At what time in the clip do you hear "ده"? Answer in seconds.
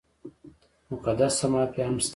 2.07-2.09